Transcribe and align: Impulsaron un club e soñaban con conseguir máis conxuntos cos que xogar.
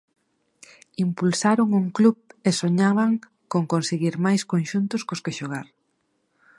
Impulsaron 1.05 1.69
un 1.81 1.87
club 1.97 2.17
e 2.47 2.49
soñaban 2.61 3.11
con 3.51 3.63
conseguir 3.73 4.15
máis 4.25 4.41
conxuntos 4.51 5.01
cos 5.07 5.23
que 5.25 5.35
xogar. 5.39 5.67